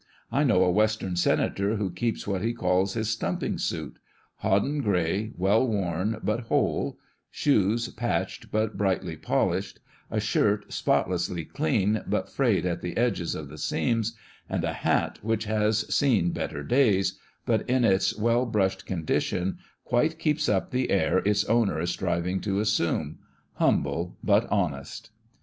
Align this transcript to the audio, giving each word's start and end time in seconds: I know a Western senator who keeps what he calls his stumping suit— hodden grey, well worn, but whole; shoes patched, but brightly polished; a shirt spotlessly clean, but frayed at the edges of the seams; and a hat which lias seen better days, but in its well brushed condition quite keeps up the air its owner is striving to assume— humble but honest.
I 0.31 0.43
know 0.43 0.63
a 0.63 0.71
Western 0.71 1.15
senator 1.15 1.75
who 1.75 1.91
keeps 1.91 2.25
what 2.25 2.41
he 2.41 2.53
calls 2.55 2.95
his 2.95 3.11
stumping 3.11 3.59
suit— 3.59 3.99
hodden 4.37 4.81
grey, 4.81 5.31
well 5.37 5.67
worn, 5.67 6.17
but 6.23 6.39
whole; 6.47 6.97
shoes 7.29 7.87
patched, 7.89 8.49
but 8.51 8.75
brightly 8.79 9.15
polished; 9.15 9.79
a 10.09 10.19
shirt 10.19 10.73
spotlessly 10.73 11.45
clean, 11.45 12.01
but 12.07 12.31
frayed 12.31 12.65
at 12.65 12.81
the 12.81 12.97
edges 12.97 13.35
of 13.35 13.47
the 13.47 13.59
seams; 13.59 14.15
and 14.49 14.63
a 14.63 14.73
hat 14.73 15.19
which 15.21 15.47
lias 15.47 15.85
seen 15.93 16.31
better 16.31 16.63
days, 16.63 17.19
but 17.45 17.69
in 17.69 17.83
its 17.85 18.17
well 18.17 18.47
brushed 18.47 18.87
condition 18.87 19.59
quite 19.83 20.17
keeps 20.17 20.49
up 20.49 20.71
the 20.71 20.89
air 20.89 21.19
its 21.19 21.45
owner 21.45 21.79
is 21.79 21.91
striving 21.91 22.41
to 22.41 22.59
assume— 22.59 23.19
humble 23.61 24.17
but 24.23 24.47
honest. 24.51 25.11